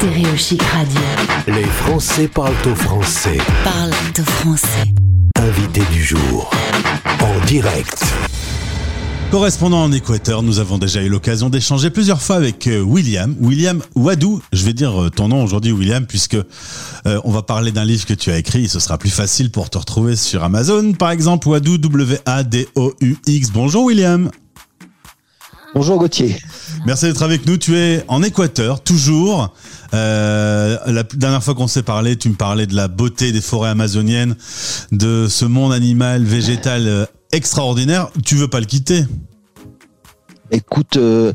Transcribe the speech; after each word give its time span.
Stéréo 0.00 0.34
Chic 0.34 0.62
Radio. 0.62 1.00
Les 1.46 1.62
Français 1.62 2.26
parlent 2.26 2.54
au 2.64 2.74
français. 2.74 3.36
Parle 3.62 3.90
de 4.16 4.22
français. 4.22 4.88
Invité 5.36 5.82
du 5.92 6.02
jour. 6.02 6.50
En 7.20 7.44
direct. 7.44 8.02
Correspondant 9.30 9.82
en 9.82 9.92
Équateur, 9.92 10.42
nous 10.42 10.58
avons 10.58 10.78
déjà 10.78 11.02
eu 11.02 11.10
l'occasion 11.10 11.50
d'échanger 11.50 11.90
plusieurs 11.90 12.22
fois 12.22 12.36
avec 12.36 12.66
euh, 12.66 12.80
William. 12.80 13.36
William 13.42 13.82
Wadou, 13.94 14.40
je 14.54 14.64
vais 14.64 14.72
dire 14.72 15.02
euh, 15.02 15.10
ton 15.10 15.28
nom 15.28 15.44
aujourd'hui 15.44 15.70
William, 15.70 16.06
puisque 16.06 16.34
euh, 16.34 17.20
on 17.24 17.30
va 17.30 17.42
parler 17.42 17.70
d'un 17.70 17.84
livre 17.84 18.06
que 18.06 18.14
tu 18.14 18.30
as 18.30 18.38
écrit, 18.38 18.70
ce 18.70 18.80
sera 18.80 18.96
plus 18.96 19.10
facile 19.10 19.50
pour 19.50 19.68
te 19.68 19.76
retrouver 19.76 20.16
sur 20.16 20.42
Amazon, 20.42 20.94
par 20.94 21.10
exemple, 21.10 21.46
Wadou, 21.46 21.76
W-A-D-O-U-X. 21.76 23.50
Bonjour 23.50 23.84
William. 23.84 24.30
Bonjour 25.74 25.98
Gauthier. 25.98 26.36
Merci 26.84 27.06
d'être 27.06 27.22
avec 27.22 27.46
nous. 27.46 27.56
Tu 27.56 27.76
es 27.76 28.04
en 28.08 28.22
Équateur, 28.22 28.82
toujours. 28.82 29.54
Euh, 29.94 30.76
la 30.86 31.02
dernière 31.02 31.42
fois 31.42 31.54
qu'on 31.54 31.68
s'est 31.68 31.82
parlé, 31.82 32.16
tu 32.16 32.28
me 32.28 32.34
parlais 32.34 32.66
de 32.66 32.74
la 32.74 32.88
beauté 32.88 33.30
des 33.30 33.40
forêts 33.40 33.70
amazoniennes, 33.70 34.34
de 34.90 35.26
ce 35.28 35.44
monde 35.44 35.72
animal, 35.72 36.24
végétal 36.24 36.88
euh, 36.88 37.06
extraordinaire. 37.32 38.08
Tu 38.24 38.34
veux 38.34 38.48
pas 38.48 38.60
le 38.60 38.66
quitter? 38.66 39.04
Écoute, 40.50 40.96
euh, 40.96 41.32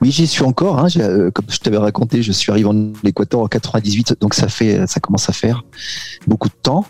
oui, 0.00 0.10
j'y 0.10 0.26
suis 0.26 0.42
encore. 0.42 0.78
Hein, 0.78 0.88
euh, 0.98 1.30
comme 1.30 1.46
je 1.48 1.58
t'avais 1.58 1.78
raconté, 1.78 2.22
je 2.22 2.32
suis 2.32 2.50
arrivé 2.50 2.68
en 2.68 2.92
Équateur 3.04 3.40
en 3.40 3.48
98, 3.48 4.16
donc 4.20 4.34
ça 4.34 4.48
fait, 4.48 4.86
ça 4.86 5.00
commence 5.00 5.28
à 5.28 5.32
faire 5.32 5.64
beaucoup 6.26 6.48
de 6.48 6.54
temps. 6.62 6.84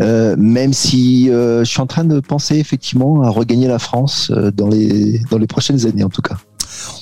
Euh, 0.00 0.36
même 0.38 0.72
si 0.72 1.26
je 1.26 1.64
suis 1.64 1.80
en 1.80 1.86
train 1.86 2.04
de 2.04 2.20
penser 2.20 2.56
effectivement 2.56 3.22
à 3.22 3.30
regagner 3.30 3.68
la 3.68 3.78
France 3.78 4.30
dans 4.30 4.68
les 4.68 5.20
dans 5.30 5.38
les 5.38 5.46
prochaines 5.46 5.86
années, 5.86 6.04
en 6.04 6.10
tout 6.10 6.22
cas. 6.22 6.36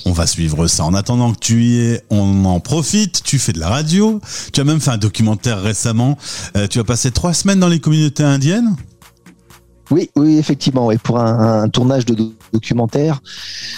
On 0.05 0.11
va 0.11 0.27
suivre 0.27 0.67
ça. 0.67 0.83
En 0.83 0.93
attendant 0.93 1.33
que 1.33 1.39
tu 1.39 1.63
y 1.63 1.79
es, 1.79 2.01
on 2.09 2.45
en 2.45 2.59
profite. 2.59 3.23
Tu 3.23 3.39
fais 3.39 3.53
de 3.53 3.59
la 3.59 3.69
radio. 3.69 4.21
Tu 4.53 4.61
as 4.61 4.63
même 4.63 4.79
fait 4.79 4.91
un 4.91 4.97
documentaire 4.97 5.61
récemment. 5.61 6.17
tu 6.69 6.79
as 6.79 6.83
passé 6.83 7.11
trois 7.11 7.33
semaines 7.33 7.59
dans 7.59 7.69
les 7.69 7.79
communautés 7.79 8.23
indiennes. 8.23 8.75
Oui, 9.91 10.09
oui, 10.15 10.37
effectivement, 10.37 10.89
et 10.89 10.97
pour 10.97 11.19
un, 11.19 11.67
tournage 11.67 12.05
de 12.05 12.15
documentaire 12.53 13.21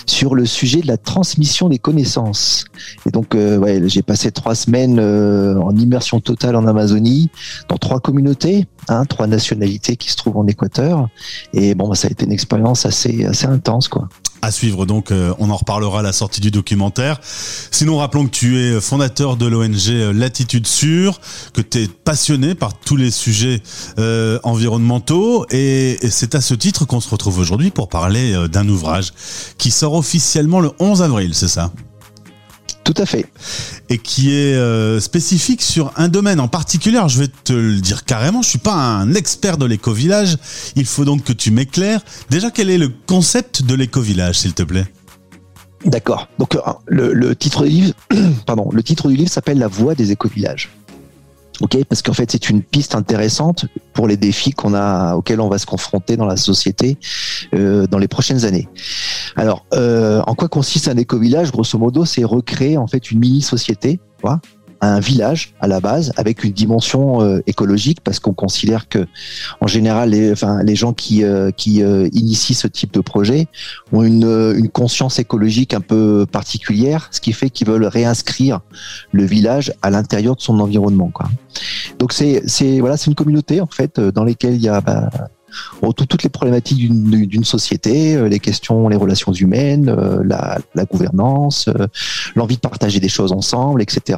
sur 0.06 0.36
le 0.36 0.46
sujet 0.46 0.82
de 0.82 0.88
la 0.88 0.98
transmission 0.98 1.70
des 1.70 1.80
connaissances. 1.80 2.66
Et 3.08 3.10
donc, 3.10 3.34
euh, 3.34 3.58
ouais, 3.58 3.82
j'ai 3.88 4.04
passé 4.04 4.32
trois 4.32 4.54
semaines 4.54 5.00
euh, 5.00 5.60
en 5.60 5.76
immersion 5.76 6.20
totale 6.20 6.56
en 6.56 6.68
Amazonie, 6.68 7.30
dans 7.68 7.78
trois 7.78 8.00
communautés, 8.00 8.68
hein, 8.88 9.06
trois 9.06 9.28
nationalités 9.28 9.96
qui 9.96 10.10
se 10.10 10.16
trouvent 10.16 10.38
en 10.38 10.48
Équateur. 10.48 11.10
Et 11.54 11.76
bon, 11.76 11.94
ça 11.94 12.08
a 12.08 12.12
été 12.12 12.26
une 12.26 12.32
expérience 12.32 12.86
assez, 12.86 13.26
assez 13.26 13.46
intense, 13.46 13.88
quoi 13.88 14.08
à 14.44 14.52
suivre. 14.52 14.86
Donc, 14.86 15.12
euh, 15.12 15.34
on 15.40 15.50
en 15.50 15.56
reparlera 15.56 16.00
à 16.00 16.02
la 16.02 16.14
sortie 16.14 16.42
du 16.42 16.52
documentaire. 16.52 17.20
Sinon, 17.24 17.98
rappelons 17.98 18.26
que 18.26 18.32
tu 18.32 18.60
es 18.60 18.80
fondateur 18.82 19.38
de 19.38 19.48
l'ONG 19.48 19.90
euh, 19.90 20.14
Latitude 20.14 20.68
Sûre, 20.68 21.20
que 21.54 21.62
tu 21.62 21.84
es 21.84 21.88
passionné 21.88 22.54
par 22.54 22.78
tous 22.78 22.98
les 22.98 23.10
sujets 23.10 23.64
euh, 24.00 24.40
environnementaux. 24.44 25.46
Et 25.50 25.98
c'est 26.10 26.36
à 26.36 26.42
ce 26.42 26.54
titre 26.54 26.86
qu'on 26.86 27.00
se 27.00 27.10
retrouve 27.10 27.40
aujourd'hui 27.40 27.72
pour 27.72 27.88
parler 27.88 28.48
d'un 28.50 28.68
ouvrage 28.68 29.14
qui 29.58 29.72
sort 29.72 29.94
officiellement 29.94 30.60
le 30.60 30.72
11 30.80 31.02
avril, 31.02 31.34
c'est 31.34 31.48
ça? 31.48 31.72
Tout 32.84 32.94
à 32.98 33.06
fait. 33.06 33.26
Et 33.90 33.98
qui 33.98 34.34
est 34.34 34.56
euh, 34.56 35.00
spécifique 35.00 35.62
sur 35.62 35.92
un 35.96 36.08
domaine 36.08 36.40
en 36.40 36.48
particulier. 36.48 37.00
je 37.08 37.20
vais 37.20 37.28
te 37.28 37.54
le 37.54 37.80
dire 37.80 38.06
carrément, 38.06 38.42
je 38.42 38.50
suis 38.50 38.60
pas 38.60 38.74
un 38.74 39.14
expert 39.14 39.58
de 39.58 39.66
l'éco-village. 39.66 40.38
Il 40.76 40.86
faut 40.86 41.06
donc 41.06 41.24
que 41.24 41.34
tu 41.34 41.52
m'éclaires. 41.52 42.02
Déjà, 42.30 42.52
quel 42.52 42.70
est 42.70 42.78
le 42.78 42.92
concept 43.08 43.64
de 43.64 43.76
l'éco-village, 43.76 44.40
s'il 44.40 44.54
te 44.54 44.64
plaît? 44.64 44.86
D'accord. 45.86 46.28
Donc, 46.40 46.56
euh, 46.56 46.60
le, 46.88 47.14
le, 47.14 47.36
titre 47.36 47.64
du 47.64 47.70
livre, 47.70 47.94
pardon, 48.46 48.70
le 48.72 48.84
titre 48.84 49.10
du 49.10 49.16
livre 49.16 49.30
s'appelle 49.30 49.60
La 49.60 49.68
voix 49.68 49.96
des 49.96 50.12
éco-villages. 50.12 50.70
Ok, 51.62 51.78
parce 51.86 52.02
qu'en 52.02 52.14
fait 52.14 52.32
c'est 52.32 52.50
une 52.50 52.64
piste 52.64 52.96
intéressante 52.96 53.68
pour 53.94 54.08
les 54.08 54.18
défis 54.18 54.52
qu'on 54.52 54.74
a, 54.74 55.16
auxquels 55.16 55.40
on 55.40 55.50
va 55.50 55.60
se 55.60 55.66
confronter 55.66 56.18
dans 56.18 56.26
la 56.26 56.38
société 56.38 56.98
euh, 57.54 57.86
dans 57.88 58.00
les 58.00 58.08
prochaines 58.08 58.46
années. 58.46 58.68
Alors, 59.36 59.66
euh, 59.74 60.22
en 60.26 60.36
quoi 60.36 60.48
consiste 60.48 60.88
un 60.88 60.98
éco-village? 60.98 61.52
Grosso 61.52 61.78
modo, 61.78 62.06
c'est 62.06 62.24
recréer 62.24 62.78
en 62.78 62.88
fait 62.88 63.12
une 63.12 63.20
mini 63.20 63.42
société, 63.42 64.00
un 64.84 65.00
village 65.00 65.54
à 65.60 65.68
la 65.68 65.80
base 65.80 66.12
avec 66.18 66.44
une 66.44 66.52
dimension 66.52 67.22
euh, 67.22 67.42
écologique 67.48 68.00
parce 68.04 68.20
qu'on 68.20 68.34
considère 68.34 68.90
que 68.90 69.08
en 69.62 69.68
général 69.68 70.10
les, 70.10 70.76
gens 70.76 70.94
qui, 70.94 71.24
euh, 71.24 71.52
qui 71.52 71.82
euh, 71.82 72.10
initient 72.12 72.54
ce 72.54 72.68
type 72.68 72.94
de 72.94 73.00
projet 73.00 73.48
ont 73.92 74.04
une, 74.04 74.54
une 74.58 74.70
conscience 74.70 75.20
écologique 75.20 75.74
un 75.74 75.82
peu 75.82 76.26
particulière, 76.30 77.08
ce 77.12 77.22
qui 77.22 77.32
fait 77.32 77.50
qu'ils 77.50 77.68
veulent 77.68 77.86
réinscrire 77.86 78.60
le 79.12 79.24
village 79.24 79.74
à 79.82 79.90
l'intérieur 79.90 80.36
de 80.36 80.42
son 80.42 80.60
environnement. 80.60 81.12
Donc 82.00 82.14
c'est 82.14 82.42
voilà 82.80 82.98
c'est 82.98 83.08
une 83.08 83.16
communauté 83.16 83.62
en 83.62 83.68
fait 83.68 84.00
dans 84.00 84.24
lesquelles 84.24 84.56
il 84.56 84.62
y 84.62 84.70
a 84.70 84.82
bah, 84.82 85.10
toutes 85.96 86.24
les 86.24 86.30
problématiques 86.30 86.90
d'une 86.90 87.44
société, 87.44 88.28
les 88.28 88.40
questions, 88.40 88.90
les 88.90 88.98
relations 88.98 89.32
humaines, 89.32 89.96
la 90.26 90.86
gouvernance, 90.86 91.70
l'envie 92.36 92.56
de 92.56 92.62
partager 92.62 93.00
des 93.00 93.10
choses 93.10 93.32
ensemble, 93.32 93.82
etc. 93.82 94.18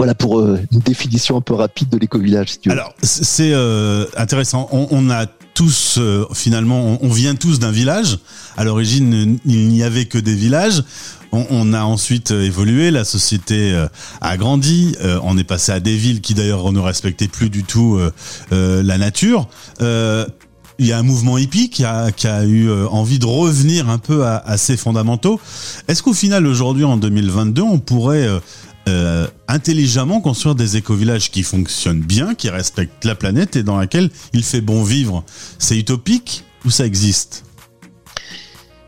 Voilà 0.00 0.14
pour 0.14 0.40
euh, 0.40 0.58
une 0.72 0.78
définition 0.78 1.36
un 1.36 1.42
peu 1.42 1.52
rapide 1.52 1.90
de 1.90 1.98
l'éco-village. 1.98 2.54
Alors 2.70 2.94
c'est 3.02 3.52
euh, 3.52 4.06
intéressant. 4.16 4.66
On, 4.72 5.10
a 5.10 5.26
tous 5.52 5.98
euh, 5.98 6.24
finalement, 6.32 6.96
on, 7.02 7.08
vient 7.10 7.34
tous 7.34 7.58
d'un 7.58 7.70
village. 7.70 8.18
À 8.56 8.64
l'origine, 8.64 9.38
il 9.44 9.68
n'y 9.68 9.82
avait 9.82 10.06
que 10.06 10.16
des 10.16 10.34
villages. 10.34 10.82
On, 11.32 11.74
a 11.74 11.82
ensuite 11.82 12.30
évolué, 12.30 12.90
la 12.90 13.04
société 13.04 13.78
a 14.22 14.36
grandi, 14.38 14.96
on 15.22 15.36
est 15.36 15.44
passé 15.44 15.70
à 15.70 15.78
des 15.78 15.94
villes 15.96 16.22
qui 16.22 16.32
d'ailleurs 16.32 16.72
ne 16.72 16.80
respectaient 16.80 17.28
plus 17.28 17.50
du 17.50 17.62
tout 17.62 18.00
la 18.50 18.98
nature. 18.98 19.48
il 19.80 20.86
y 20.86 20.92
a 20.92 20.98
un 20.98 21.04
mouvement 21.04 21.38
hippie 21.38 21.70
qui 21.70 21.84
a, 21.84 22.10
qui 22.10 22.26
a 22.26 22.44
eu 22.44 22.72
envie 22.72 23.20
de 23.20 23.26
revenir 23.26 23.88
un 23.90 23.98
peu 23.98 24.24
à, 24.24 24.38
à 24.38 24.56
ses 24.56 24.76
fondamentaux. 24.76 25.40
Est-ce 25.86 26.02
qu'au 26.02 26.14
final, 26.14 26.48
aujourd'hui, 26.48 26.82
en 26.82 26.96
2022, 26.96 27.62
on 27.62 27.78
pourrait 27.78 28.26
euh, 28.90 29.26
intelligemment 29.48 30.20
construire 30.20 30.54
des 30.54 30.76
éco-villages 30.76 31.30
qui 31.30 31.42
fonctionnent 31.42 32.00
bien, 32.00 32.34
qui 32.34 32.50
respectent 32.50 33.04
la 33.04 33.14
planète 33.14 33.56
et 33.56 33.62
dans 33.62 33.76
laquelle 33.76 34.10
il 34.32 34.42
fait 34.42 34.60
bon 34.60 34.82
vivre. 34.82 35.24
C'est 35.58 35.78
utopique 35.78 36.44
ou 36.64 36.70
ça 36.70 36.84
existe? 36.84 37.44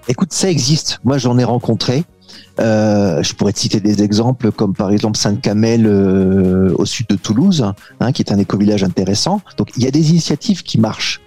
Écoute, 0.08 0.32
ça 0.32 0.50
existe. 0.50 0.98
Moi, 1.04 1.18
j'en 1.18 1.38
ai 1.38 1.44
rencontré. 1.44 2.04
Euh, 2.60 3.22
je 3.22 3.34
pourrais 3.34 3.52
te 3.52 3.60
citer 3.60 3.80
des 3.80 4.02
exemples 4.02 4.52
comme 4.52 4.74
par 4.74 4.90
exemple 4.90 5.16
Sainte-Camel 5.16 5.86
euh, 5.86 6.74
au 6.76 6.84
sud 6.84 7.06
de 7.08 7.16
Toulouse, 7.16 7.64
hein, 8.00 8.12
qui 8.12 8.22
est 8.22 8.32
un 8.32 8.38
éco-village 8.38 8.84
intéressant. 8.84 9.40
Donc 9.56 9.70
il 9.76 9.82
y 9.82 9.86
a 9.86 9.90
des 9.90 10.10
initiatives 10.10 10.62
qui 10.62 10.78
marchent. 10.78 11.20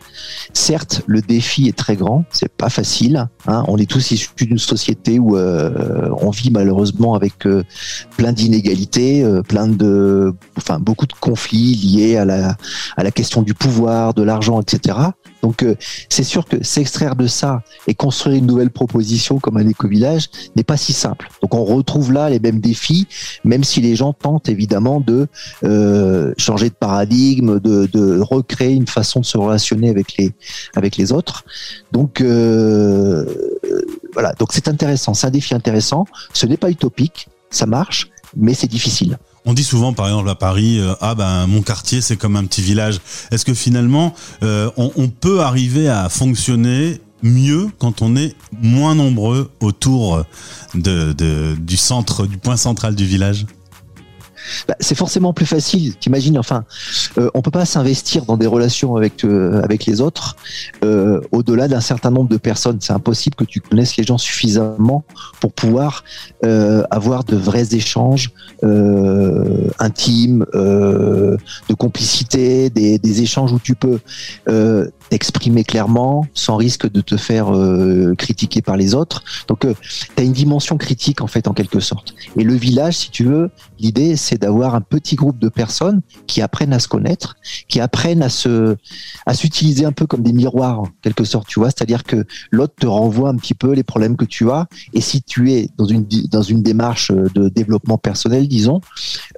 Certes, 0.58 1.02
le 1.06 1.22
défi 1.22 1.68
est 1.68 1.76
très 1.76 1.98
grand, 1.98 2.24
c'est 2.32 2.52
pas 2.52 2.70
facile. 2.70 3.28
Hein. 3.46 3.66
On 3.68 3.78
est 3.78 3.90
tous 3.92 4.12
issus 4.12 4.30
d'une 4.38 4.58
société 4.58 5.20
où 5.20 5.36
euh, 5.36 6.10
on 6.22 6.30
vit 6.30 6.50
malheureusement 6.50 7.14
avec 7.14 7.46
euh, 7.46 7.64
plein 8.16 8.32
d'inégalités, 8.32 9.22
euh, 9.22 9.42
plein 9.42 9.68
de, 9.68 10.34
enfin 10.56 10.80
beaucoup 10.80 11.08
de 11.08 11.14
conflits 11.20 11.76
liés 11.76 12.16
à 12.16 12.24
la 12.24 12.56
à 12.96 13.04
la 13.04 13.12
question 13.12 13.42
du 13.42 13.54
pouvoir, 13.54 14.14
de 14.14 14.24
l'argent, 14.24 14.62
etc. 14.62 14.98
Donc 15.46 15.64
c'est 16.10 16.24
sûr 16.24 16.46
que 16.46 16.64
s'extraire 16.64 17.16
de 17.16 17.28
ça 17.28 17.62
et 17.86 17.94
construire 17.94 18.38
une 18.38 18.48
nouvelle 18.48 18.72
proposition 18.72 19.38
comme 19.38 19.58
un 19.58 19.68
éco-village 19.68 20.28
n'est 20.56 20.64
pas 20.64 20.76
si 20.76 20.92
simple. 20.92 21.30
Donc 21.44 21.54
on 21.54 21.64
retrouve 21.64 22.12
là 22.12 22.32
les 22.32 22.40
mêmes 22.40 22.60
défis, 22.60 23.08
même 23.44 23.64
si 23.64 23.80
les 23.80 23.96
gens 23.96 24.12
tentent 24.12 24.50
évidemment 24.50 25.00
de 25.02 25.28
changer 26.40 26.70
de 26.70 26.74
paradigme, 26.74 27.60
de, 27.60 27.86
de 27.86 28.20
recréer 28.20 28.74
une 28.74 28.88
façon 28.88 29.20
de 29.20 29.26
se 29.26 29.38
relationner 29.38 29.90
avec 29.92 30.18
les 30.18 30.32
avec 30.74 30.98
les 30.98 31.12
autres. 31.12 31.46
Donc 31.92 32.22
euh, 32.22 33.26
voilà, 34.14 34.34
donc 34.40 34.50
c'est 34.52 34.68
intéressant, 34.68 35.14
c'est 35.14 35.28
un 35.28 35.30
défi 35.30 35.54
intéressant. 35.54 36.08
Ce 36.34 36.48
n'est 36.48 36.58
pas 36.58 36.72
utopique, 36.72 37.28
ça 37.52 37.68
marche, 37.68 38.10
mais 38.36 38.56
c'est 38.56 38.72
difficile. 38.78 39.20
On 39.46 39.54
dit 39.54 39.64
souvent, 39.64 39.94
par 39.94 40.08
exemple, 40.08 40.30
à 40.30 40.36
Paris, 40.36 40.80
euh, 40.80 40.94
ah 41.02 41.16
ben 41.16 41.46
mon 41.48 41.62
quartier 41.62 42.02
c'est 42.02 42.18
comme 42.18 42.36
un 42.36 42.46
petit 42.46 42.62
village. 42.62 43.00
Est-ce 43.32 43.46
que 43.46 43.54
finalement 43.54 44.14
euh, 44.44 44.70
on, 44.78 45.08
peut 45.08 45.42
arriver 45.42 45.88
à 45.88 46.10
fonctionner 46.10 47.00
mieux 47.22 47.70
quand 47.78 48.02
on 48.02 48.16
est 48.16 48.36
moins 48.62 48.96
nombreux 48.96 49.52
autour 49.60 50.24
du 50.74 51.78
centre, 51.78 52.26
du 52.26 52.38
point 52.38 52.58
central 52.58 52.96
du 52.96 53.06
village? 53.06 53.46
Bah, 54.68 54.76
c'est 54.80 54.96
forcément 54.96 55.34
plus 55.34 55.46
facile. 55.46 55.96
T'imagines, 55.96 56.38
enfin, 56.38 56.66
euh, 57.18 57.30
on 57.34 57.42
peut 57.42 57.52
pas 57.52 57.66
s'investir 57.66 58.26
dans 58.26 58.38
des 58.38 58.48
relations 58.48 58.96
avec 58.96 59.24
euh, 59.24 59.62
avec 59.64 59.86
les 59.86 60.02
autres 60.02 60.36
euh, 60.84 61.22
au-delà 61.32 61.68
d'un 61.68 61.82
certain 61.82 62.12
nombre 62.12 62.30
de 62.30 62.38
personnes. 62.38 62.78
C'est 62.82 62.94
impossible 62.94 63.36
que 63.36 63.44
tu 63.44 63.62
connaisses 63.62 63.98
les 63.98 64.04
gens 64.04 64.18
suffisamment 64.18 65.04
pour 65.40 65.54
pouvoir 65.54 66.04
euh, 66.44 66.84
avoir 66.92 67.24
de 67.24 67.36
vrais 67.36 67.74
échanges 67.74 68.32
intimes, 69.80 70.46
de 70.54 71.74
complicité, 71.78 72.70
des, 72.70 72.98
des, 72.98 73.22
échanges 73.22 73.52
où 73.52 73.60
tu 73.60 73.76
peux 73.76 74.00
t'exprimer 75.10 75.64
clairement 75.64 76.26
sans 76.34 76.56
risque 76.56 76.90
de 76.90 77.02
te 77.02 77.18
faire 77.18 77.56
euh, 77.56 78.14
critiquer 78.18 78.62
par 78.62 78.78
les 78.78 78.96
autres. 78.96 79.24
Donc 79.48 79.66
euh, 79.66 79.74
tu 79.82 80.22
as 80.22 80.24
une 80.24 80.34
dimension 80.34 80.78
critique 80.78 81.22
en 81.22 81.28
fait 81.28 81.48
en 81.48 81.54
quelque 81.54 81.80
sorte. 81.80 82.16
Et 82.38 82.44
le 82.44 82.54
village, 82.54 82.98
si 82.98 83.12
tu 83.12 83.26
veux, 83.26 83.52
l'idée 83.80 84.16
c'est 84.16 84.42
d'avoir 84.42 84.76
un 84.76 84.82
petit 84.82 85.16
groupe 85.16 85.40
de 85.40 85.50
personnes 85.50 86.02
qui 86.28 86.42
apprennent 86.42 86.74
à 86.74 86.80
se 86.80 86.88
connaître, 86.88 87.36
qui 87.68 87.80
apprennent 87.80 88.24
à 88.24 88.30
se 88.30 88.76
à 89.26 89.34
s'utiliser 89.34 89.86
un 89.86 89.92
peu 89.92 90.06
comme 90.08 90.24
des 90.24 90.34
miroirs 90.34 90.82
en 90.82 90.88
quelque 91.02 91.24
sorte, 91.24 91.48
tu 91.48 91.60
vois, 91.60 91.70
c'est-à-dire 91.70 92.04
que 92.04 92.26
l'autre 92.52 92.74
te 92.80 92.88
renvoie 92.88 93.30
un 93.30 93.36
petit 93.36 93.54
peu 93.54 93.74
les 93.74 93.84
problèmes 93.84 94.18
que 94.18 94.26
tu 94.26 94.50
as 94.50 94.68
et 94.94 95.02
si 95.02 95.22
tu 95.22 95.52
es 95.52 95.70
dans 95.78 95.86
une 95.86 96.06
dans 96.32 96.42
une 96.42 96.64
démarche 96.64 97.12
de 97.12 97.50
développement 97.50 97.98
personnel, 97.98 98.48
disons, 98.48 98.82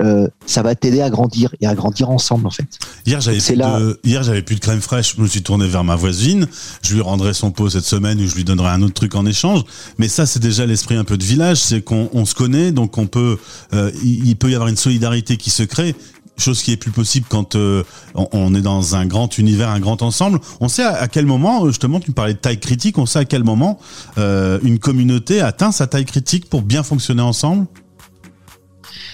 euh, 0.01 0.27
ça 0.45 0.61
va 0.61 0.75
t'aider 0.75 1.01
à 1.01 1.09
grandir 1.09 1.53
et 1.61 1.67
à 1.67 1.75
grandir 1.75 2.09
ensemble 2.09 2.47
en 2.47 2.51
fait. 2.51 2.79
Hier 3.05 3.21
j'avais 3.21 3.39
plus, 3.39 3.55
là... 3.55 3.79
de, 3.79 3.99
hier 4.03 4.21
plus 4.45 4.55
de 4.55 4.59
crème 4.59 4.81
fraîche, 4.81 5.15
je 5.15 5.21
me 5.21 5.27
suis 5.27 5.41
tourné 5.41 5.56
vers 5.65 5.83
ma 5.83 5.95
voisine, 5.95 6.47
je 6.83 6.93
lui 6.93 7.01
rendrai 7.01 7.33
son 7.33 7.51
pot 7.51 7.69
cette 7.69 7.85
semaine 7.85 8.19
ou 8.21 8.27
je 8.27 8.35
lui 8.35 8.43
donnerai 8.43 8.69
un 8.69 8.81
autre 8.81 8.93
truc 8.93 9.15
en 9.15 9.25
échange. 9.25 9.63
Mais 9.97 10.07
ça 10.07 10.25
c'est 10.25 10.39
déjà 10.39 10.65
l'esprit 10.65 10.95
un 10.95 11.03
peu 11.03 11.17
de 11.17 11.23
village, 11.23 11.57
c'est 11.57 11.81
qu'on 11.81 12.09
on 12.13 12.25
se 12.25 12.35
connaît, 12.35 12.71
donc 12.71 12.97
on 12.97 13.07
peut, 13.07 13.37
euh, 13.73 13.91
il 14.03 14.35
peut 14.35 14.51
y 14.51 14.55
avoir 14.55 14.69
une 14.69 14.77
solidarité 14.77 15.37
qui 15.37 15.49
se 15.49 15.63
crée 15.63 15.95
chose 16.39 16.61
qui 16.61 16.71
est 16.71 16.77
plus 16.77 16.91
possible 16.91 17.25
quand 17.27 17.55
euh, 17.55 17.83
on, 18.13 18.53
est 18.53 18.61
dans 18.61 18.95
un 18.95 19.05
grand 19.05 19.37
univers, 19.37 19.69
un 19.69 19.79
grand 19.79 20.01
ensemble. 20.01 20.39
On 20.59 20.67
sait 20.67 20.83
à, 20.83 20.93
à, 20.93 21.07
quel 21.07 21.25
moment, 21.25 21.65
justement, 21.67 21.99
tu 21.99 22.11
me 22.11 22.15
parlais 22.15 22.33
de 22.33 22.39
taille 22.39 22.59
critique, 22.59 22.97
on 22.97 23.05
sait 23.05 23.19
à 23.19 23.25
quel 23.25 23.43
moment 23.43 23.79
euh, 24.17 24.59
une 24.63 24.79
communauté 24.79 25.41
atteint 25.41 25.71
sa 25.71 25.87
taille 25.87 26.05
critique 26.05 26.49
pour 26.49 26.61
bien 26.61 26.83
fonctionner 26.83 27.21
ensemble? 27.21 27.65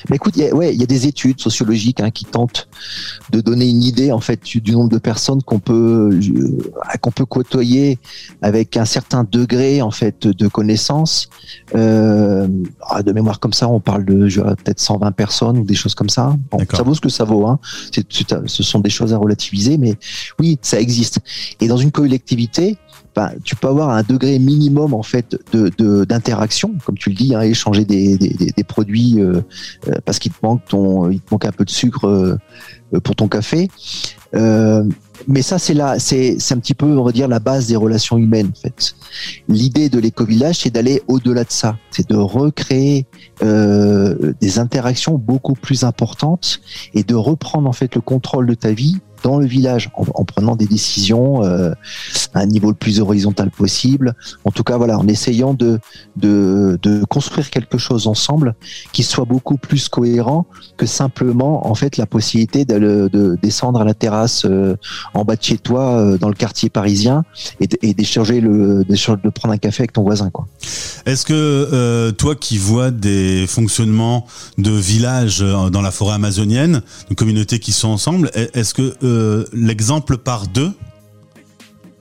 Mais 0.10 0.18
écoute, 0.18 0.34
il 0.38 0.44
y 0.44 0.48
a, 0.48 0.56
ouais, 0.56 0.74
il 0.74 0.80
y 0.80 0.84
a 0.84 0.88
des 0.88 1.08
études 1.08 1.40
sociologiques 1.40 2.00
hein, 2.00 2.12
qui 2.12 2.26
tentent 2.26 2.68
de 3.32 3.42
donner 3.42 3.68
une 3.68 3.84
idée 3.84 4.12
en 4.12 4.20
fait 4.20 4.42
du 4.44 4.72
nombre 4.72 4.90
de 4.90 4.98
personnes 4.98 5.42
qu'on 5.44 5.60
peut 5.60 6.10
euh, 6.12 6.98
qu'on 7.02 7.12
peut 7.12 7.26
côtoyer 7.26 8.00
avec 8.42 8.78
un 8.78 8.86
certain 8.86 9.26
degré 9.30 9.82
en 9.82 9.92
fait 9.92 10.28
de 10.28 10.48
connaissance. 10.48 11.30
Euh, 11.76 12.48
de 13.04 13.12
mémoire 13.12 13.40
comme 13.40 13.54
ça, 13.54 13.68
on 13.68 13.80
parle 13.80 14.06
de 14.06 14.28
peut-être 14.56 14.80
120 14.80 15.12
personnes 15.12 15.58
ou 15.58 15.66
des 15.66 15.76
choses 15.76 15.96
comme 15.96 16.10
ça. 16.10 16.36
Bon, 16.52 16.60
ça 16.72 16.84
vaut 16.84 16.94
ce 16.94 17.02
que 17.02 17.10
ça 17.10 17.24
vaut. 17.24 17.48
Hein. 17.48 17.60
Ce 18.48 18.64
sont 18.64 18.80
des 18.80 18.90
choses 18.90 19.14
à 19.14 19.18
relativiser, 19.18 19.78
mais 19.78 19.96
oui, 20.40 20.58
ça 20.62 20.80
existe. 20.80 21.20
Et 21.60 21.68
dans 21.68 21.78
une 21.78 21.92
collectivité, 21.92 22.78
ben, 23.16 23.32
tu 23.44 23.56
peux 23.56 23.68
avoir 23.68 23.90
un 23.90 24.04
degré 24.04 24.40
minimum 24.40 24.94
en 24.94 25.04
fait 25.04 25.38
de 25.52 26.04
d'interaction, 26.06 26.76
comme 26.86 26.98
tu 26.98 27.10
le 27.10 27.16
dis, 27.16 27.36
hein, 27.36 27.42
échanger 27.42 27.86
des, 27.86 28.18
des, 28.18 28.52
des 28.56 28.64
produits 28.64 29.22
euh, 29.22 29.42
euh, 29.88 29.94
parce 30.06 30.20
qu'il 30.20 30.32
te 30.32 30.38
manque 30.44 30.66
ton, 30.66 31.10
il 31.10 31.20
te 31.20 31.32
manque 31.32 31.46
un 31.46 31.52
peu 31.52 31.66
de 31.66 31.70
sucre 31.70 32.08
euh, 32.08 32.38
pour 33.04 33.16
ton 33.16 33.28
café. 33.28 33.70
Euh, 34.36 34.84
mais 35.28 35.42
ça, 35.42 35.60
c'est 35.60 35.74
là, 35.74 36.00
c'est 36.00 36.38
c'est 36.40 36.54
un 36.56 36.60
petit 36.60 36.74
peu, 36.74 36.98
on 36.98 37.04
va 37.04 37.12
dire, 37.12 37.28
la 37.28 37.40
base 37.40 37.68
des 37.68 37.76
relations 37.76 38.18
humaines. 38.18 38.52
En 38.58 38.60
fait, 38.60 38.96
l'idée 39.48 39.90
de 39.90 40.00
l'éco-village, 40.00 40.60
c'est 40.60 40.72
d'aller 40.72 41.02
au-delà 41.08 41.44
de 41.44 41.52
ça, 41.52 41.78
c'est 41.92 42.10
de 42.10 42.16
recréer 42.16 43.06
euh, 43.44 44.34
des 44.42 44.60
interactions 44.60 45.18
beaucoup 45.18 45.54
plus 45.54 45.84
importantes 45.84 46.62
et 46.94 47.04
de 47.04 47.16
reprendre 47.16 47.70
en 47.70 47.74
fait 47.74 47.94
le 47.96 48.02
contrôle 48.02 48.48
de 48.48 48.56
ta 48.56 48.72
vie 48.72 48.98
dans 49.24 49.38
le 49.38 49.46
village 49.46 49.90
en, 49.96 50.06
en 50.14 50.26
prenant 50.26 50.56
des 50.56 50.68
décisions 50.68 51.44
euh, 51.44 51.72
à 52.34 52.40
un 52.42 52.46
niveau 52.46 52.70
le 52.70 52.76
plus 52.76 53.00
horizontal 53.00 53.50
possible. 53.50 54.16
En 54.46 54.52
tout 54.52 54.64
cas, 54.64 54.78
voilà, 54.78 55.00
en 55.00 55.08
essayant 55.08 55.54
de, 55.54 55.80
de, 56.18 56.78
de 56.82 57.04
construire 57.06 57.50
quelque 57.50 57.78
chose 57.78 58.08
ensemble 58.08 58.56
qui 58.92 59.04
soit 59.04 59.26
beaucoup 59.26 59.58
plus 59.58 59.90
cohérent 59.90 60.46
que 60.78 60.86
simplement 60.86 61.68
en 61.68 61.76
fait 61.76 61.98
la 61.98 62.06
possibilité 62.06 62.66
de, 62.66 63.10
de 63.12 63.38
descendre 63.42 63.82
à 63.82 63.86
la 63.86 63.94
terrasse 63.94 64.46
euh, 64.46 64.76
en 65.14 65.24
bas 65.24 65.36
de 65.36 65.44
chez 65.44 65.58
toi 65.58 65.98
euh, 65.98 66.18
dans 66.18 66.30
le 66.30 66.36
quartier 66.36 66.70
parisien 66.70 67.24
et 67.60 67.94
d'échanger 67.94 68.42
le 68.42 68.84
de 68.84 69.30
prendre 69.30 69.54
un 69.54 69.58
café 69.58 69.84
avec 69.84 69.94
ton 69.94 70.04
voisin 70.04 70.30
quoi. 70.30 70.46
Est-ce 71.06 71.26
que 71.26 72.12
toi 72.12 72.36
qui 72.36 72.58
vois 72.58 72.92
des 72.92 73.46
fonctionnements 73.48 74.26
de 74.58 74.72
villages 74.72 75.40
dans 75.40 75.82
la 75.82 75.92
forêt 75.92 76.16
amazonienne, 76.16 76.82
de 77.10 77.16
communautés 77.16 77.60
qui 77.60 77.72
sont 77.72 77.90
ensemble, 77.90 78.30
est-ce 78.34 78.74
que 78.74 78.94
euh, 79.14 79.46
l'exemple 79.54 80.18
part 80.18 80.48
d'eux 80.48 80.74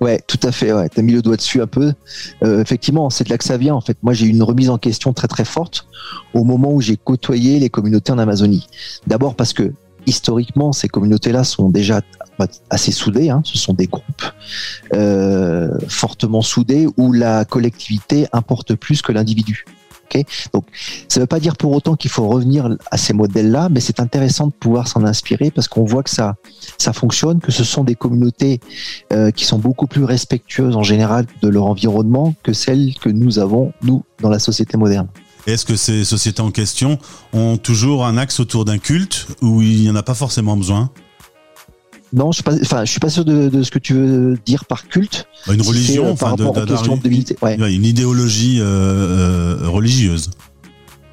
Ouais, 0.03 0.21
tout 0.27 0.41
à 0.43 0.51
fait. 0.51 0.73
Ouais, 0.73 0.89
t'as 0.89 1.01
mis 1.01 1.13
le 1.13 1.23
doigt 1.23 1.37
dessus 1.37 1.63
un 1.63 1.69
peu. 1.69 1.93
Euh, 2.43 2.61
effectivement, 2.61 3.09
c'est 3.09 3.23
de 3.23 3.31
là 3.31 3.39
que 3.39 3.45
ça 3.45 3.57
vient. 3.57 3.77
En 3.77 3.81
fait, 3.81 3.97
moi, 4.03 4.13
j'ai 4.15 4.27
eu 4.27 4.31
une 4.31 4.43
remise 4.43 4.69
en 4.69 4.77
question 4.77 5.13
très 5.13 5.29
très 5.29 5.45
forte 5.45 5.87
au 6.35 6.43
moment 6.43 6.73
où 6.73 6.81
j'ai 6.81 6.97
côtoyé 6.97 7.61
les 7.61 7.71
communautés 7.71 8.11
en 8.11 8.19
Amazonie. 8.19 8.67
D'abord 9.07 9.37
parce 9.37 9.53
que 9.53 9.73
historiquement, 10.07 10.73
ces 10.73 10.89
communautés-là 10.89 11.45
sont 11.45 11.69
déjà 11.69 12.01
assez 12.69 12.91
soudées. 12.91 13.31
Hein. 13.31 13.43
Ce 13.45 13.59
sont 13.59 13.75
des 13.75 13.87
groupes 13.87 14.25
euh, 14.95 15.71
fortement 15.87 16.43
soudés 16.43 16.89
où 16.97 17.13
la 17.13 17.45
collectivité 17.45 18.27
importe 18.33 18.75
plus 18.75 19.03
que 19.03 19.13
l'individu. 19.13 19.65
Donc, 20.53 20.65
ça 21.09 21.21
ne 21.21 21.23
veut 21.23 21.29
pas 21.29 21.41
dire 21.41 21.57
pour 21.57 21.73
autant 21.73 21.97
qu'il 21.97 22.11
faut 22.11 22.29
revenir 22.29 22.77
à 22.91 22.97
ces 22.97 23.13
modèles-là, 23.13 23.69
mais 23.71 23.81
c'est 23.81 24.01
intéressant 24.01 24.49
de 24.49 24.53
pouvoir 24.53 24.89
s'en 24.89 25.05
inspirer 25.05 25.51
parce 25.51 25.69
qu'on 25.69 25.85
voit 25.85 26.03
que 26.03 26.11
ça, 26.11 26.37
fonctionne, 26.93 27.41
que 27.41 27.53
ce 27.53 27.65
sont 27.65 27.85
des 27.85 27.95
communautés 27.95 28.61
euh, 29.13 29.31
qui 29.31 29.45
sont 29.45 29.59
beaucoup 29.59 29.87
plus 29.87 30.05
respectueuses 30.05 30.77
en 30.77 30.83
général 30.83 31.27
de 31.41 31.49
leur 31.49 31.67
environnement 31.67 32.35
que 32.43 32.53
celles 32.53 32.95
que 33.01 33.09
nous 33.09 33.39
avons, 33.39 33.73
nous, 33.83 34.05
dans 34.21 34.31
la 34.31 34.39
société 34.39 34.77
moderne. 34.77 35.09
Est-ce 35.47 35.65
que 35.65 35.75
ces 35.75 36.05
sociétés 36.05 36.41
en 36.41 36.53
question 36.53 36.99
ont 37.33 37.57
toujours 37.57 38.07
un 38.07 38.17
axe 38.17 38.39
autour 38.39 38.65
d'un 38.65 38.79
culte 38.79 39.27
où 39.41 39.61
il 39.61 39.81
n'y 39.81 39.91
en 39.91 39.97
a 39.97 40.03
pas 40.03 40.15
forcément 40.15 40.57
besoin? 40.57 40.91
Non, 42.13 42.31
je 42.31 42.37
suis 42.37 42.43
pas, 42.43 42.55
enfin, 42.55 42.85
je 42.85 42.91
suis 42.91 43.01
pas 43.01 43.09
sûr 43.09 43.25
de, 43.25 43.49
de, 43.49 43.63
ce 43.63 43.71
que 43.71 43.79
tu 43.79 43.95
veux 43.95 44.39
dire 44.45 44.67
par 44.67 44.87
culte. 44.87 45.27
Bah, 45.47 45.55
une 45.55 45.63
religion, 45.63 46.07
euh, 46.07 46.13
enfin, 46.13 46.35
de, 46.35 46.45
de, 46.45 47.45
ouais. 47.45 47.75
une 47.75 47.85
idéologie 47.85 48.59
euh, 48.61 48.65
euh, 48.65 49.69
religieuse. 49.69 50.31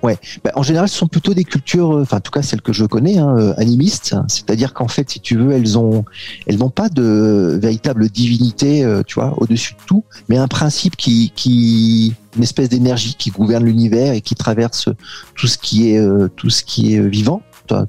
Ouais, 0.04 0.18
bah, 0.44 0.52
en 0.56 0.64
général, 0.64 0.88
ce 0.88 0.98
sont 0.98 1.08
plutôt 1.08 1.34
des 1.34 1.44
cultures, 1.44 1.90
enfin, 1.90 2.18
en 2.18 2.20
tout 2.22 2.32
cas 2.32 2.42
celles 2.42 2.62
que 2.62 2.74
je 2.74 2.86
connais, 2.86 3.18
hein, 3.18 3.54
animistes. 3.58 4.16
C'est-à-dire 4.28 4.74
qu'en 4.74 4.88
fait, 4.88 5.10
si 5.10 5.20
tu 5.20 5.38
veux, 5.38 5.52
elles 5.52 5.78
ont, 5.78 6.06
elles 6.48 6.58
n'ont 6.58 6.70
pas 6.70 6.90
de 6.90 7.58
véritable 7.62 8.10
divinité, 8.10 8.86
tu 9.08 9.16
vois, 9.16 9.34
au-dessus 9.38 9.74
de 9.74 9.86
tout, 9.86 10.04
mais 10.30 10.38
un 10.38 10.48
principe 10.48 10.96
qui, 10.96 11.34
qui, 11.36 12.14
une 12.38 12.44
espèce 12.44 12.70
d'énergie 12.70 13.16
qui 13.18 13.30
gouverne 13.30 13.66
l'univers 13.66 14.14
et 14.14 14.22
qui 14.22 14.36
traverse 14.36 14.88
tout 15.36 15.48
ce 15.48 15.58
qui 15.58 15.92
est, 15.92 16.02
tout 16.38 16.50
ce 16.50 16.64
qui 16.64 16.96
est 16.96 17.02
vivant 17.02 17.42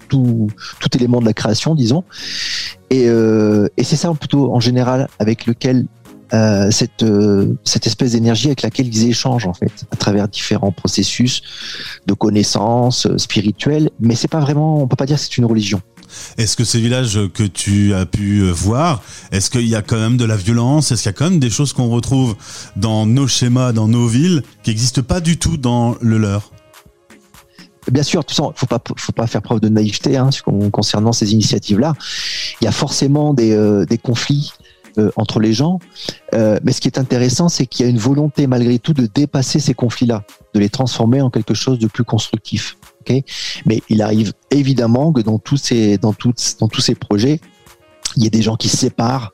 tout, 0.08 0.48
tout 0.80 0.96
élément 0.96 1.20
de 1.20 1.26
la 1.26 1.32
création, 1.32 1.74
disons. 1.74 2.04
Et, 2.90 3.08
euh, 3.08 3.68
c'est 3.82 3.96
ça 3.96 4.12
plutôt 4.12 4.52
en 4.52 4.60
général 4.60 5.08
avec 5.18 5.46
lequel 5.46 5.86
euh, 6.32 6.70
cette, 6.70 7.02
euh, 7.02 7.54
cette 7.64 7.86
espèce 7.86 8.12
d'énergie 8.12 8.46
avec 8.46 8.62
laquelle 8.62 8.86
ils 8.86 9.08
échangent 9.08 9.46
en 9.46 9.54
fait 9.54 9.72
à 9.90 9.96
travers 9.96 10.28
différents 10.28 10.70
processus 10.70 11.42
de 12.06 12.14
connaissances 12.14 13.08
spirituelles. 13.16 13.90
Mais 14.00 14.14
c'est 14.14 14.28
pas 14.28 14.40
vraiment 14.40 14.82
on 14.82 14.86
peut 14.86 14.96
pas 14.96 15.06
dire 15.06 15.18
c'est 15.18 15.38
une 15.38 15.46
religion. 15.46 15.80
Est-ce 16.38 16.56
que 16.56 16.64
ces 16.64 16.80
villages 16.80 17.18
que 17.34 17.44
tu 17.44 17.94
as 17.94 18.04
pu 18.04 18.42
voir, 18.50 19.02
est-ce 19.30 19.48
qu'il 19.48 19.66
y 19.68 19.76
a 19.76 19.82
quand 19.82 19.98
même 19.98 20.16
de 20.16 20.24
la 20.24 20.36
violence? 20.36 20.90
Est-ce 20.90 21.02
qu'il 21.02 21.08
y 21.10 21.14
a 21.14 21.18
quand 21.18 21.30
même 21.30 21.38
des 21.38 21.50
choses 21.50 21.72
qu'on 21.72 21.88
retrouve 21.88 22.34
dans 22.74 23.06
nos 23.06 23.28
schémas, 23.28 23.72
dans 23.72 23.86
nos 23.86 24.08
villes, 24.08 24.42
qui 24.64 24.70
n'existent 24.70 25.02
pas 25.02 25.20
du 25.20 25.38
tout 25.38 25.56
dans 25.56 25.96
le 26.00 26.18
leur? 26.18 26.50
Bien 27.90 28.02
sûr, 28.02 28.24
tout 28.24 28.34
ça, 28.34 28.44
faut 28.54 28.66
pas, 28.66 28.80
faut 28.96 29.12
pas 29.12 29.26
faire 29.26 29.42
preuve 29.42 29.60
de 29.60 29.68
naïveté 29.68 30.16
hein, 30.16 30.30
concernant 30.70 31.12
ces 31.12 31.32
initiatives-là. 31.32 31.94
Il 32.60 32.64
y 32.64 32.68
a 32.68 32.72
forcément 32.72 33.32
des, 33.32 33.52
euh, 33.52 33.86
des 33.86 33.98
conflits 33.98 34.52
euh, 34.98 35.10
entre 35.16 35.40
les 35.40 35.52
gens, 35.52 35.78
euh, 36.34 36.58
mais 36.62 36.72
ce 36.72 36.80
qui 36.80 36.88
est 36.88 36.98
intéressant, 36.98 37.48
c'est 37.48 37.66
qu'il 37.66 37.86
y 37.86 37.88
a 37.88 37.90
une 37.90 37.98
volonté 37.98 38.46
malgré 38.46 38.78
tout 38.78 38.92
de 38.92 39.06
dépasser 39.06 39.60
ces 39.60 39.72
conflits-là, 39.72 40.24
de 40.52 40.60
les 40.60 40.68
transformer 40.68 41.22
en 41.22 41.30
quelque 41.30 41.54
chose 41.54 41.78
de 41.78 41.86
plus 41.86 42.04
constructif. 42.04 42.76
Okay 43.02 43.24
mais 43.64 43.80
il 43.88 44.02
arrive 44.02 44.34
évidemment 44.50 45.12
que 45.12 45.22
dans 45.22 45.38
tous 45.38 45.56
ces, 45.56 45.96
dans 45.96 46.12
tous, 46.12 46.56
dans 46.58 46.68
tous 46.68 46.82
ces 46.82 46.94
projets, 46.94 47.40
il 48.16 48.24
y 48.24 48.26
a 48.26 48.30
des 48.30 48.42
gens 48.42 48.56
qui 48.56 48.68
se 48.68 48.76
séparent 48.76 49.32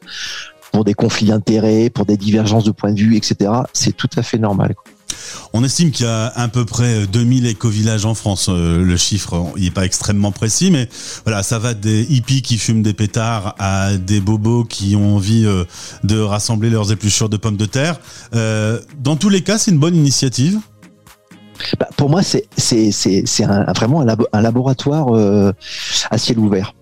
pour 0.72 0.84
des 0.84 0.94
conflits 0.94 1.26
d'intérêts, 1.26 1.90
pour 1.90 2.04
des 2.06 2.16
divergences 2.16 2.64
de 2.64 2.70
points 2.70 2.92
de 2.92 3.00
vue, 3.00 3.16
etc. 3.16 3.50
C'est 3.72 3.96
tout 3.96 4.10
à 4.16 4.22
fait 4.22 4.38
normal. 4.38 4.74
On 5.52 5.64
estime 5.64 5.90
qu'il 5.90 6.06
y 6.06 6.08
a 6.08 6.26
à 6.26 6.48
peu 6.48 6.64
près 6.64 7.06
2000 7.06 7.46
éco-villages 7.46 8.04
en 8.04 8.14
France. 8.14 8.48
Euh, 8.48 8.82
le 8.82 8.96
chiffre, 8.96 9.52
n'est 9.56 9.70
pas 9.70 9.84
extrêmement 9.84 10.32
précis, 10.32 10.70
mais 10.70 10.88
voilà, 11.24 11.42
ça 11.42 11.58
va 11.58 11.74
des 11.74 12.02
hippies 12.02 12.42
qui 12.42 12.58
fument 12.58 12.82
des 12.82 12.92
pétards 12.92 13.54
à 13.58 13.96
des 13.96 14.20
bobos 14.20 14.64
qui 14.64 14.96
ont 14.96 15.16
envie 15.16 15.46
euh, 15.46 15.64
de 16.04 16.18
rassembler 16.20 16.70
leurs 16.70 16.92
épluchures 16.92 17.28
de 17.28 17.36
pommes 17.36 17.56
de 17.56 17.66
terre. 17.66 17.98
Euh, 18.34 18.80
dans 18.98 19.16
tous 19.16 19.28
les 19.28 19.42
cas, 19.42 19.58
c'est 19.58 19.70
une 19.70 19.78
bonne 19.78 19.96
initiative. 19.96 20.58
Bah, 21.80 21.88
pour 21.96 22.10
moi, 22.10 22.22
c'est 22.22 22.46
vraiment 23.74 24.02
un, 24.32 24.42
laboratoire 24.42 25.54
à 26.10 26.18
ciel 26.18 26.38
ouvert. 26.38 26.74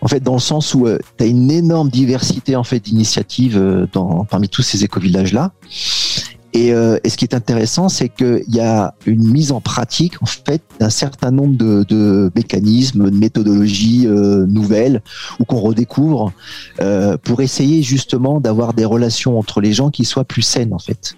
En 0.00 0.08
fait, 0.08 0.18
dans 0.18 0.34
le 0.34 0.40
sens 0.40 0.74
où 0.74 0.88
tu 1.16 1.24
as 1.24 1.26
une 1.28 1.48
énorme 1.52 1.90
diversité 1.90 2.56
en 2.56 2.64
fait 2.64 2.80
d'initiatives 2.80 3.86
parmi 4.28 4.48
tous 4.48 4.62
ces 4.62 4.82
éco-villages 4.82 5.32
là 5.32 5.52
Et, 6.56 6.72
euh, 6.72 6.98
et, 7.04 7.10
ce 7.10 7.18
qui 7.18 7.26
est 7.26 7.34
intéressant, 7.34 7.90
c'est 7.90 8.08
qu'il 8.08 8.44
y 8.48 8.60
a 8.60 8.94
une 9.04 9.30
mise 9.30 9.52
en 9.52 9.60
pratique 9.60 10.22
en 10.22 10.26
fait 10.26 10.62
d'un 10.80 10.88
certain 10.88 11.30
nombre 11.30 11.54
de, 11.54 12.32
mécanismes, 12.34 13.10
de 13.10 13.16
méthodologies 13.16 14.06
euh, 14.06 14.46
nouvelles 14.46 15.02
ou 15.38 15.44
qu'on 15.44 15.60
redécouvre 15.60 16.32
euh, 16.80 17.18
pour 17.18 17.42
essayer 17.42 17.82
justement 17.82 18.40
d'avoir 18.40 18.72
des 18.72 18.86
relations 18.86 19.38
entre 19.38 19.60
les 19.60 19.74
gens 19.74 19.90
qui 19.90 20.06
soient 20.06 20.24
plus 20.24 20.40
saines 20.40 20.72
en 20.72 20.78
fait. 20.78 21.14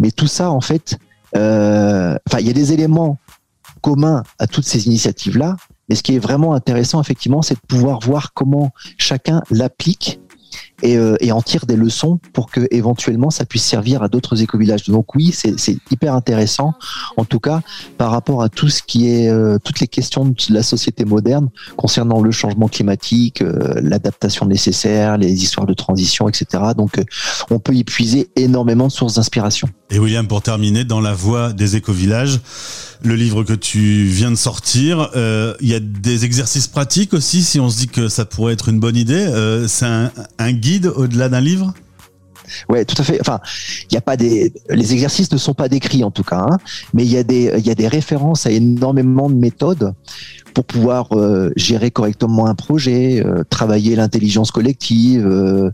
Mais 0.00 0.10
tout 0.10 0.26
ça 0.26 0.50
en 0.50 0.60
fait, 0.60 0.98
enfin 1.34 2.38
il 2.40 2.46
y 2.46 2.50
a 2.50 2.54
des 2.54 2.74
éléments 2.74 3.18
communs 3.80 4.22
à 4.38 4.46
toutes 4.46 4.66
ces 4.66 4.86
initiatives 4.86 5.38
là. 5.38 5.56
Mais 5.88 5.94
ce 5.94 6.02
qui 6.02 6.14
est 6.14 6.18
vraiment 6.18 6.52
intéressant 6.52 7.00
effectivement, 7.00 7.40
c'est 7.40 7.54
de 7.54 7.66
pouvoir 7.66 8.00
voir 8.00 8.34
comment 8.34 8.70
chacun 8.98 9.42
l'applique 9.50 10.20
et, 10.82 10.96
euh, 10.96 11.16
et, 11.20 11.32
en 11.32 11.42
tire 11.42 11.66
des 11.66 11.76
leçons 11.76 12.18
pour 12.32 12.50
que 12.50 12.66
éventuellement 12.70 13.30
ça 13.30 13.44
puisse 13.44 13.64
servir 13.64 14.02
à 14.02 14.08
d'autres 14.08 14.42
éco-villages. 14.42 14.84
Donc 14.84 15.14
oui, 15.14 15.32
c'est 15.32 15.76
hyper 15.90 16.14
intéressant, 16.14 16.74
en 17.16 17.24
tout 17.24 17.40
cas 17.40 17.60
par 17.98 18.10
rapport 18.10 18.42
à 18.42 18.48
tout 18.48 18.68
ce 18.68 18.82
qui 18.82 19.08
est 19.08 19.28
euh, 19.28 19.58
toutes 19.62 19.80
les 19.80 19.88
questions 19.88 20.24
de 20.24 20.34
la 20.50 20.62
société 20.62 21.04
moderne 21.04 21.50
concernant 21.76 22.20
le 22.20 22.30
changement 22.30 22.68
climatique, 22.68 23.42
euh, 23.42 23.80
l'adaptation 23.82 24.46
nécessaire, 24.46 25.16
les 25.18 25.42
histoires 25.42 25.66
de 25.66 25.74
transition, 25.74 26.28
etc. 26.28 26.62
Donc 26.76 27.00
on 27.50 27.58
peut 27.58 27.74
y 27.74 27.84
puiser 27.84 28.30
énormément 28.36 28.86
de 28.86 28.92
sources 28.92 29.14
d'inspiration. 29.14 29.68
Et 29.92 29.98
William, 29.98 30.26
pour 30.26 30.40
terminer, 30.40 30.84
dans 30.84 31.02
la 31.02 31.12
voie 31.12 31.52
des 31.52 31.76
éco-villages, 31.76 32.40
le 33.02 33.14
livre 33.14 33.44
que 33.44 33.52
tu 33.52 34.04
viens 34.04 34.30
de 34.30 34.36
sortir, 34.36 35.10
euh, 35.14 35.52
il 35.60 35.68
y 35.68 35.74
a 35.74 35.80
des 35.80 36.24
exercices 36.24 36.66
pratiques 36.66 37.12
aussi, 37.12 37.42
si 37.42 37.60
on 37.60 37.68
se 37.68 37.76
dit 37.76 37.88
que 37.88 38.08
ça 38.08 38.24
pourrait 38.24 38.54
être 38.54 38.70
une 38.70 38.80
bonne 38.80 38.96
idée. 38.96 39.14
Euh, 39.14 39.68
c'est 39.68 39.84
un, 39.84 40.10
un 40.38 40.52
guide 40.52 40.86
au-delà 40.86 41.28
d'un 41.28 41.40
livre? 41.40 41.74
Ouais, 42.68 42.84
tout 42.84 42.96
à 42.98 43.04
fait. 43.04 43.18
Enfin, 43.20 43.40
il 43.90 43.94
y 43.94 43.96
a 43.96 44.00
pas 44.00 44.16
des, 44.16 44.52
les 44.70 44.92
exercices 44.92 45.30
ne 45.32 45.38
sont 45.38 45.54
pas 45.54 45.68
décrits 45.68 46.04
en 46.04 46.10
tout 46.10 46.24
cas, 46.24 46.46
hein, 46.48 46.58
mais 46.94 47.04
il 47.04 47.10
y 47.10 47.16
a 47.16 47.22
des, 47.22 47.52
il 47.58 47.66
y 47.66 47.70
a 47.70 47.74
des 47.74 47.88
références 47.88 48.46
à 48.46 48.50
énormément 48.50 49.28
de 49.28 49.34
méthodes 49.34 49.94
pour 50.54 50.64
pouvoir 50.64 51.08
euh, 51.12 51.50
gérer 51.56 51.90
correctement 51.90 52.46
un 52.46 52.54
projet, 52.54 53.24
euh, 53.24 53.42
travailler 53.48 53.96
l'intelligence 53.96 54.50
collective, 54.50 55.26
euh, 55.26 55.70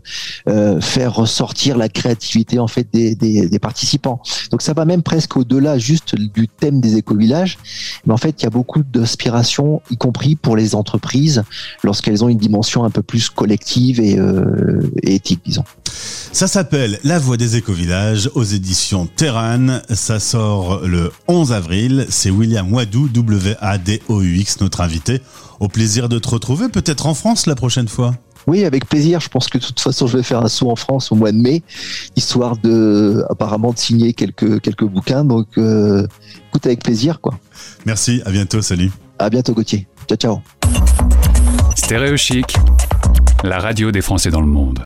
euh, 0.47 0.79
faire 0.79 1.15
ressortir 1.15 1.77
la 1.77 1.89
créativité 1.89 2.59
en 2.59 2.67
fait 2.67 2.87
des, 2.93 3.13
des, 3.13 3.49
des 3.49 3.59
participants. 3.59 4.21
Donc 4.51 4.61
ça 4.61 4.73
va 4.73 4.85
même 4.85 5.03
presque 5.03 5.35
au-delà 5.35 5.77
juste 5.77 6.15
du 6.15 6.47
thème 6.47 6.79
des 6.79 6.95
éco-villages, 6.95 7.57
mais 8.05 8.13
en 8.13 8.17
fait 8.17 8.41
il 8.41 8.43
y 8.43 8.47
a 8.47 8.49
beaucoup 8.49 8.83
d'inspiration, 8.83 9.81
y 9.91 9.97
compris 9.97 10.35
pour 10.35 10.55
les 10.55 10.75
entreprises, 10.75 11.43
lorsqu'elles 11.83 12.23
ont 12.23 12.29
une 12.29 12.37
dimension 12.37 12.85
un 12.85 12.89
peu 12.89 13.01
plus 13.01 13.29
collective 13.29 13.99
et, 13.99 14.17
euh, 14.17 14.89
et 15.03 15.15
éthique, 15.15 15.41
disons. 15.45 15.65
Ça 16.31 16.47
s'appelle 16.47 16.99
La 17.03 17.19
Voix 17.19 17.37
des 17.37 17.57
éco-villages 17.57 18.29
aux 18.35 18.43
éditions 18.43 19.07
Terran. 19.07 19.79
Ça 19.89 20.19
sort 20.19 20.81
le 20.85 21.11
11 21.27 21.51
avril. 21.51 22.05
C'est 22.09 22.29
William 22.29 22.71
Wadou, 22.71 23.07
W-A-D-O-U-X, 23.09 24.61
notre 24.61 24.81
invité. 24.81 25.21
Au 25.59 25.67
plaisir 25.67 26.07
de 26.07 26.19
te 26.19 26.29
retrouver, 26.29 26.69
peut-être 26.69 27.07
en 27.07 27.13
France 27.13 27.45
la 27.47 27.55
prochaine 27.55 27.87
fois. 27.87 28.13
Oui, 28.47 28.63
avec 28.63 28.87
plaisir. 28.87 29.19
Je 29.19 29.29
pense 29.29 29.47
que 29.47 29.57
de 29.57 29.63
toute 29.63 29.79
façon, 29.79 30.07
je 30.07 30.17
vais 30.17 30.23
faire 30.23 30.43
un 30.43 30.47
saut 30.47 30.69
en 30.69 30.75
France 30.75 31.11
au 31.11 31.15
mois 31.15 31.31
de 31.31 31.37
mai, 31.37 31.63
histoire 32.15 32.57
de, 32.57 33.23
apparemment, 33.29 33.73
de 33.73 33.79
signer 33.79 34.13
quelques, 34.13 34.61
quelques 34.61 34.85
bouquins. 34.85 35.25
Donc, 35.25 35.47
euh, 35.57 36.05
écoute, 36.49 36.65
avec 36.65 36.83
plaisir, 36.83 37.21
quoi. 37.21 37.39
Merci. 37.85 38.21
À 38.25 38.31
bientôt. 38.31 38.61
Salut. 38.61 38.91
À 39.17 39.29
bientôt, 39.29 39.53
Gauthier. 39.53 39.87
Ciao, 40.07 40.17
ciao. 40.17 40.39
Stéréo 41.75 42.17
Chic, 42.17 42.55
la 43.43 43.59
radio 43.59 43.91
des 43.91 44.01
Français 44.01 44.29
dans 44.29 44.41
le 44.41 44.47
monde. 44.47 44.77